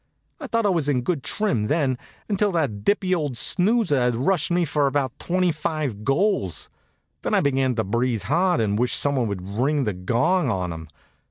I 0.39 0.47
thought 0.47 0.65
I 0.65 0.69
was 0.69 0.89
in 0.89 1.03
good 1.03 1.21
trim 1.21 1.65
then, 1.67 1.95
until 2.27 2.51
that 2.53 2.83
dippy 2.83 3.13
old 3.13 3.37
snoozer 3.37 3.99
had 3.99 4.15
rushed 4.15 4.49
me 4.49 4.65
for 4.65 4.87
about 4.87 5.11
twenty 5.19 5.51
five 5.51 6.03
goals. 6.03 6.71
Then 7.21 7.35
I 7.35 7.39
began 7.39 7.75
to 7.75 7.83
breathe 7.83 8.23
hard 8.23 8.59
and 8.61 8.79
wish 8.79 8.95
someone 8.95 9.27
would 9.27 9.45
ring 9.45 9.83
the 9.83 9.93
gong 9.93 10.49
on 10.51 10.73
him. 10.73 10.87